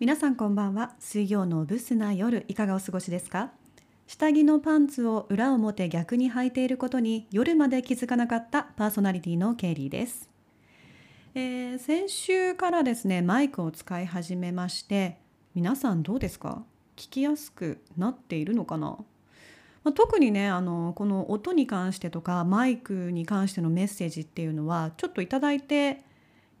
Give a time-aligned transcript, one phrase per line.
[0.00, 0.92] 皆さんこんばんは。
[1.00, 3.50] 水曜のブスな夜いかがお過ごしですか？
[4.06, 10.30] 下着のパンツを裏表逆に履いていることに夜まで気づかなかったパーソナリティのケイリーです、
[11.34, 15.18] えー先週からですねマイクを使い始めまして
[15.56, 16.62] 皆さんどうですか？
[16.94, 18.98] 聞きやすくなっているのかな？
[19.82, 26.04] まあ特にねあのこの音に関してとかマイクに関してのメッセージっていうのはちょっといただいて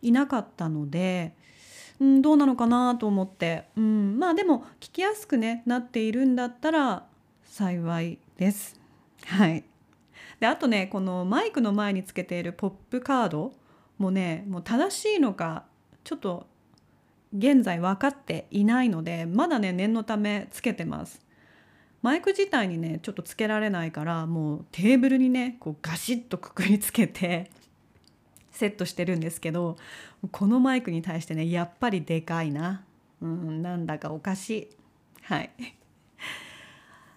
[0.02, 1.34] いなかったので、
[2.00, 7.06] うん、どうなのかなと思って、うん、まあでも聞きやすく、ね、なっているんだったら
[7.44, 8.80] 幸いです。
[9.26, 9.64] はい、
[10.40, 13.52] であとねこのマイクの前につけているポップカード
[13.98, 15.64] もねもう正しいのか
[16.04, 16.46] ちょっと
[17.36, 21.20] 現在分かっていないのでまだね念のためつけてます。
[22.00, 27.50] マイク自体にねちょっとつけられないからもうテーブルにねこうガシッとくくりつけて
[28.58, 29.76] セットしてるんですけど
[30.32, 32.84] このマイクに対してねやっぱりでかいな、
[33.22, 34.68] うん、なんだかおかしい
[35.22, 35.50] はい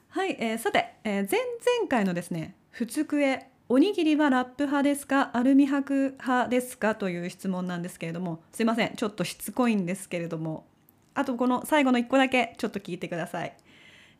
[0.09, 10.67] はい、えーさて、えー前々回のですね「ふつくえおにぎりはラップ派ですかアルミ箔派ですか?」という質問なんですけれどもすいませんちょっとしつこいんですけれども
[11.13, 13.57] あとこの最後の1個だけちょっと聞いてください。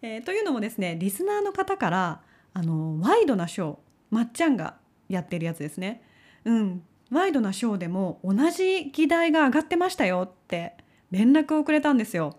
[0.02, 2.22] えーというのもですねリスナーの方から
[2.54, 3.78] あのワイドなショー
[4.10, 4.78] まっちゃんが
[5.10, 6.02] やってるやつですね。
[6.46, 10.76] うん、ワイドなショーでも同じ議題が上がってましたよって
[11.12, 12.38] 連絡をくれたんですよ。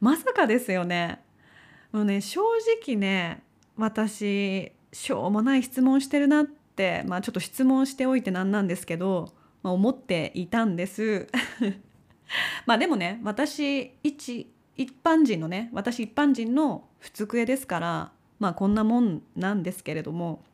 [0.00, 1.20] まさかですよね。
[1.90, 2.40] もうね正
[2.84, 3.42] 直ね
[3.76, 9.32] 私しょうもない質問してるなってまあちょっと質問しておいてなんなんですけど、
[9.62, 11.26] まあ、思っていたんです。
[12.64, 20.44] まあでもね私一一般人のね私一般人の普通クエですからまあこんなもんなんですけれども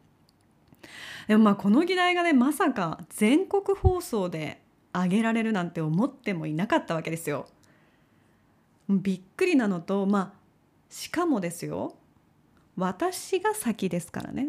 [1.28, 4.62] でもまあこの議題がねまさか全国放送で
[4.92, 7.46] 上げられるなんて思ってもいなかったわけですよ。
[8.88, 10.38] びっくりなのとまあ
[10.88, 11.94] しかもですよ
[12.76, 14.48] 私が先ですからね。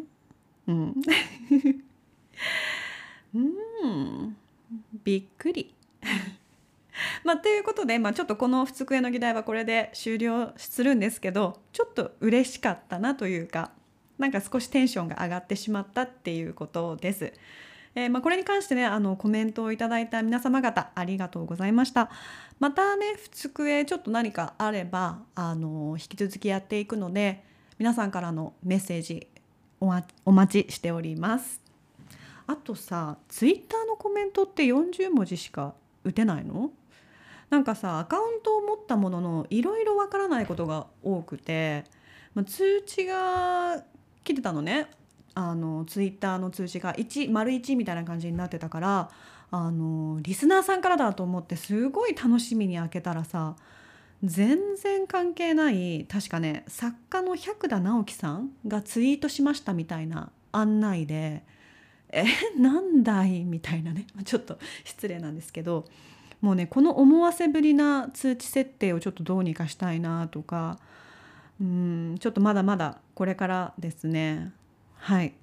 [0.68, 0.96] うん、
[3.36, 4.38] うん
[5.04, 5.76] びっくり。
[7.24, 13.72] まあ、ということで、まあ、ちょっとこの「ふつくえの議題」はこれで終了するんですけどちょっと嬉しかったなというか
[14.20, 17.34] なんか少しテンションが上がってしまったっていうことです。
[17.96, 22.12] えーまあ、これに関してねあのコメントをいただいた皆様方ありがとうございました。
[22.60, 27.44] またねふつくえちょっと何かあればあの引き続きやっていくので
[27.80, 29.28] 皆さんからのメッセージ
[29.82, 29.92] お
[30.26, 31.62] お待ちしております。
[32.46, 36.72] あとさツイッターのコメントって40文字しか打てないの？
[37.50, 41.86] なんかさアカウントを持ったもののいろいろわからないことが多くて、
[42.36, 43.84] まあ、通知が
[44.30, 44.88] 来てたのね
[45.34, 49.10] あのツイッターの通知が1丸1みたいな感じになってたから
[49.52, 53.56] あのリスナーさんからだと思ってすごい楽しみに開けたらさ
[54.24, 61.44] 全然関係ない確かね作家の百田直樹さんがツイートしましたみたいな案内で
[62.12, 62.26] 「え
[62.58, 65.86] なんだい?」みたいなねちょっと失礼なんですけど
[66.42, 70.80] もうねこの思わせぶりな通知設定をちょっとどうにかしたいなとか
[71.60, 74.54] うんちょっとまだまだこれからですね。
[74.96, 75.34] はい、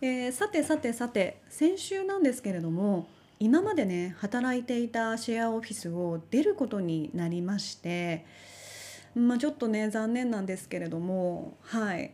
[0.00, 3.06] えーさてさてさて先週なんですけれども
[3.38, 8.24] 今までね働いていたシェアオフィスを出ることになりまして
[9.14, 12.12] まあちょっとね残念なんですけれどもはい。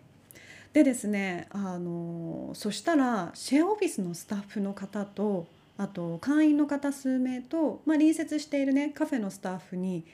[0.72, 10.04] でですねあのそしたらシェアオフィスのスタッフの方とあと会員の方数名と、まあ、隣接しているねカフェのスタッフに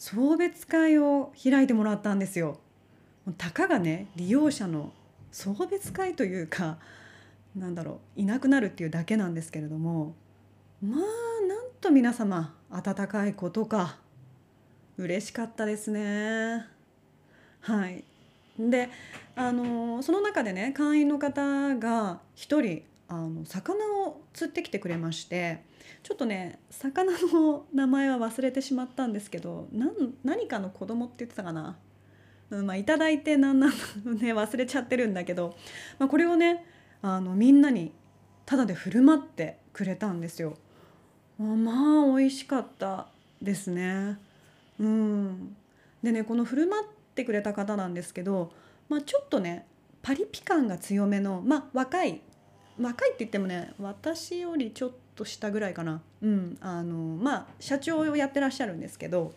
[0.00, 2.58] 送別会を開いてもらったんですよ。
[3.36, 4.94] たかがね利用者の
[5.30, 6.78] 送別会というか
[7.54, 10.14] なんだろういなくなるっていうだけなんですけれども
[10.82, 11.00] まあ
[11.46, 13.98] なんと皆様温かいことか
[14.96, 16.64] 嬉しかったですね。
[17.60, 18.02] はい
[18.58, 18.88] で
[19.36, 23.74] あのその中でね会員の方が一人あの魚
[24.06, 25.64] を釣ってきてくれまして
[26.04, 29.66] ちょっとね魚の名前は忘れてしまったんですけど
[30.22, 31.76] 何かの子供って言ってたかな、
[32.50, 35.56] うんまあ、いただいてなんなんね忘れちゃってるんだけど、
[35.98, 36.64] まあ、これをね
[37.02, 37.92] あのみんなに
[38.46, 40.56] タダで振る舞ってくれたんですよ。
[41.38, 43.08] まあ美味しかった
[43.42, 44.18] ですね。
[44.78, 45.56] うん、
[46.02, 48.52] でねこの振る舞ってくれた方なんですけど、
[48.88, 49.66] まあ、ちょっとね
[50.02, 52.20] パリピ感が強めの、まあ、若い
[52.78, 59.32] 若いって言ってもね私よりちょっと下ぐらいかな、うんあのまあ、社長をやってらっしゃるんですけど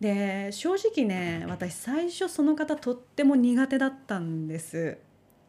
[0.00, 4.96] で正直ね私最初その方とっても苦手だったんです。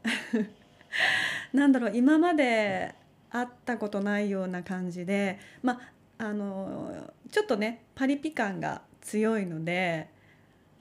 [1.53, 2.93] なんだろう今まで
[3.29, 5.79] 会ったことないような感じでま
[6.17, 10.09] ああのちょっとねパリピ感が強いので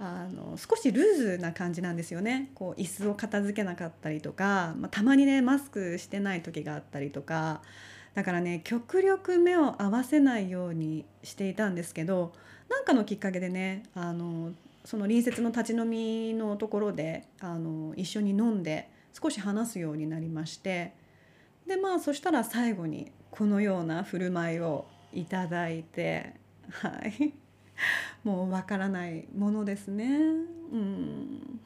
[0.02, 2.50] あの少しルーズな感じなんですよね。
[2.54, 7.60] こう椅子を片付けなかったりとか、まあ、たまにねマスクしてない時があったりとか
[8.14, 12.32] だからね極力目を合わせないようにしていたんですけど
[12.70, 14.52] 何かのきっかけでねあの
[14.86, 20.94] その隣接の立ち飲みのところであの一緒に飲んで少し話すようになりまして
[21.66, 26.34] でまあそしたら最後にこのような振る舞いをいただいて
[26.70, 27.34] はい。
[28.24, 30.06] もうわからないものですね。
[30.72, 31.60] うん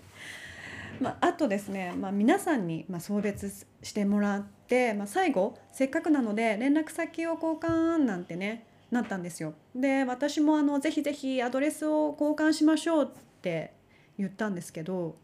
[1.00, 9.54] まあ、あとですね、まあ、皆さんにま送別してもらって、まあ、最後せっかくなので連絡先を交換なんてねなったんですよ。
[9.74, 13.08] で私もあのぜひぜひアドレスを交換しましょうっ
[13.42, 13.72] て
[14.18, 15.16] 言ったんですけど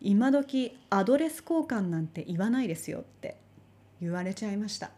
[0.00, 3.36] 今時アドレス交換なんて言わないですよって
[4.00, 4.90] 言われちゃいました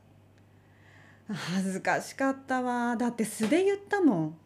[1.32, 2.96] 恥ずかしかったわ。
[2.96, 4.36] だって素で言ったもん。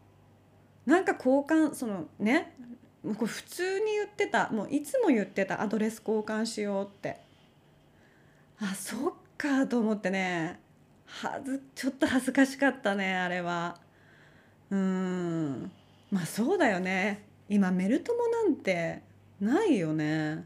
[0.86, 2.54] なんか交換そのね
[3.02, 4.50] これ普通に言ってた。
[4.50, 5.60] もういつも言ってた。
[5.62, 7.18] アドレス交換しようって。
[8.60, 10.60] あそっかと思ってね。
[11.06, 13.78] はずちょっと恥ずかしかったねあれは。
[14.70, 15.70] うん。
[16.10, 17.24] まあそうだよね。
[17.48, 19.02] 今メル友なんて
[19.40, 20.44] ないよね。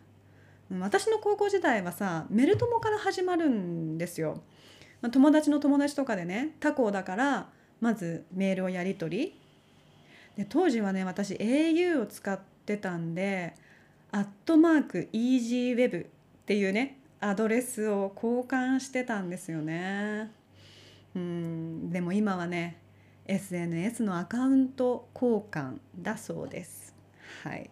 [0.70, 4.42] 私の高校時代はさメル友から始まるんですよ。
[5.00, 7.48] まあ友達の友達とかでね他校だから
[7.80, 9.40] まずメールをやり取り。
[10.36, 13.54] で当時はね私 au を使ってたんで
[14.12, 16.06] アットマーク EasyWeb っ
[16.46, 20.30] ていうねアドレスを交換してたんですよね。
[21.14, 22.78] うんでも今はね
[23.26, 26.94] SNS のアカウント交換だそうです。
[27.42, 27.70] はい。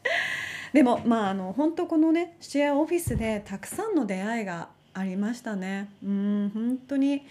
[0.72, 4.68] でもまああの本当このねシェアオフィスでたくさんの出会いが
[4.98, 5.90] ありましたね。
[6.02, 7.22] うん本当に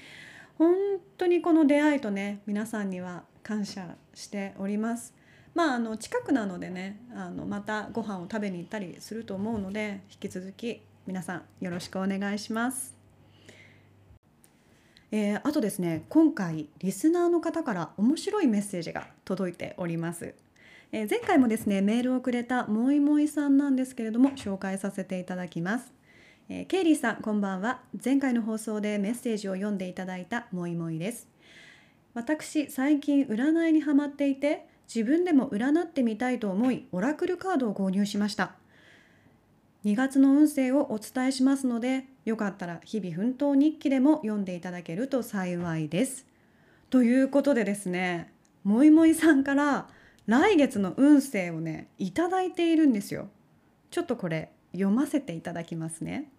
[0.58, 0.76] 本
[1.18, 5.16] 当にこの出会いとね皆さんには感謝しております。
[5.56, 12.96] まああの近くなのでねあのまたご飯を食べに行ったりすると思うので引き続き皆さんよろしくお願いします。
[15.12, 20.36] えー、あとですね今回リスナーの方から面白いメッセージが届いております。
[20.92, 25.92] えー、前回もですねメールをくれたもいもいさんなんですけれども紹介させていただきます、
[26.48, 27.82] えー、ケイリーさんこんばんは。
[28.04, 31.28] 前回の放送でメッセージを読んでいただいたもいもいです。
[32.14, 38.54] 私最近占いにハマっていて自分でも占ってみたいと思いオラクルカードを購入しました。
[39.86, 46.28] 2月の運勢をお伝えしますのでよかったら日々奮闘日記でも読んでいただけると幸いです。
[46.92, 48.32] ということでですね
[48.64, 49.88] もいもいさんから
[50.28, 53.30] 来月の運勢をねいただいているんですよ。
[53.90, 56.30] ちょっとこれ読ませていただきますね。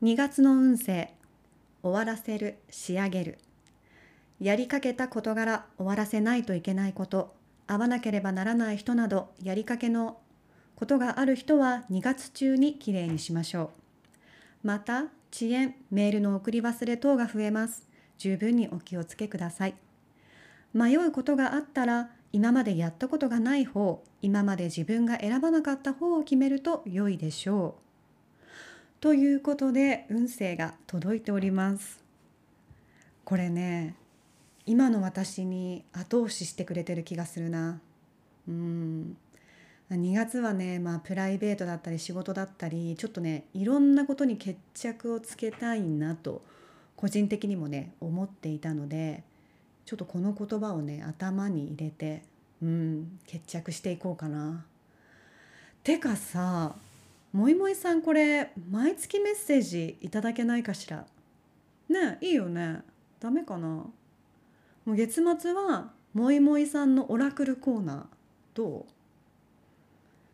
[0.00, 1.12] 2月の運勢
[1.82, 3.38] 終わらせる仕上げる。
[4.38, 7.34] やりかけた事柄終わらせないといけないこと
[7.66, 10.20] 会わなければならない人などやりかけの
[10.76, 13.72] ことがある人は2月中にきれいにしましょ
[14.62, 14.66] う。
[14.68, 17.84] また遅延メールの送り忘れ等が増えます。
[18.18, 19.74] 十分にお気をつけください。
[20.72, 27.87] 迷うことがあったら今までやったことがない方今まで自分が選ばなかった方を決めると良いでしょう。
[29.00, 32.02] ということで運勢が届いております。
[33.24, 33.94] これね
[34.66, 37.80] 今の私に後押ししてくれてる気がするな。
[38.48, 39.16] うん
[39.90, 46.42] 2月はね、まあ、プライベートだったり仕事だったりちょっとねいろんなことに決着をつけたいなと
[46.96, 49.22] 個人的にもね思っていたので
[49.86, 52.24] ちょっとこの言葉をね頭に入れて
[52.60, 54.66] うん決着していこうかな。
[55.84, 56.74] てかさ
[57.32, 61.04] もいもいさんこれ毎月メッセージいただけないかしら？
[61.88, 62.80] ねいいよね。
[63.20, 63.68] ダメかな？
[63.68, 63.92] も
[64.86, 68.04] う月末はもいもいさんのオラクルコーナー
[68.54, 68.86] ど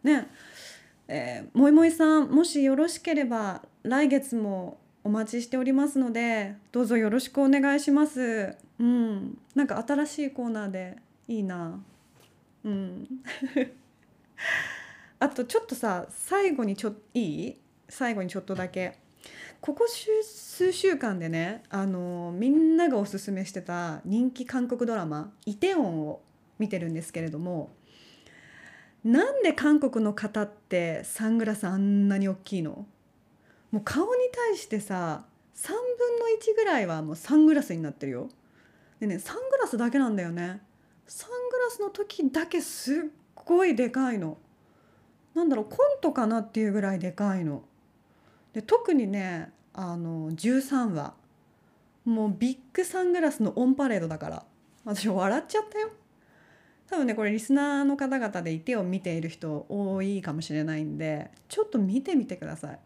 [0.05, 0.07] う？
[0.07, 0.29] ね
[1.09, 8.57] えー、もいもいさんもしよろしければ来月もお待ちしておりますのでどうぞよろしくお願いします。
[8.79, 9.39] うん。
[9.55, 10.97] なんか新しいコーナーで
[11.29, 11.79] いいな。
[12.65, 13.07] うん。
[15.25, 17.61] あとちょっとさ最後にちょいい？
[17.89, 18.99] 最後にちょっとだけ
[19.63, 26.21] ここ数週間でねあのみんながおすすめしてた人気韓国ドラマ「イテウォン」を
[26.59, 27.71] 見てるんですけれども
[29.03, 32.87] なんで韓国の方ってサングラスあんなに大きいの？
[33.71, 35.79] もう顔に対してさ3分
[36.19, 38.29] の1ぐらいはもうサングラスになってるよ。
[39.01, 40.61] でねサングラスだけなんだよね。
[41.07, 42.97] サングラスの時だけすっ
[43.35, 44.37] ごいでかいの。
[45.35, 47.63] なんだろうコントかなっていうぐらいでかいの。
[48.53, 51.15] で特にねあの13話。
[52.05, 54.45] もうビッグサングラスのオンパレードだから。
[54.85, 55.91] 私笑っちゃったよ。
[56.87, 62.79] 多分ねこれリスナーの方々でいてを見ている人多いかもしれないんでちょっと見てみてください。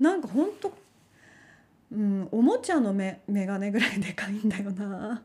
[0.00, 0.72] なんかほんと
[1.92, 5.22] うんおもちゃのメメガネぐらいでかいんだよな。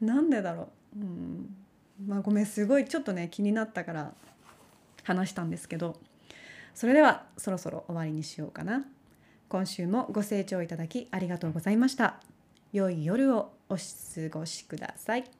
[0.00, 1.56] なんでだろう、うん、
[2.06, 4.12] まあごめんすごいちょっとね気になったから。
[5.04, 5.98] 話したんですけど
[6.74, 8.84] それではそろそろ終わりにしようかな。
[9.48, 12.20] 今週もご清聴いただきありがとうございました。
[12.72, 13.80] 良い夜をお過
[14.30, 15.39] ごしください。